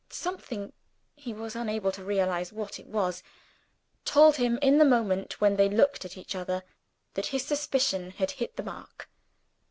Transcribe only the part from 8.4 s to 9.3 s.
the mark.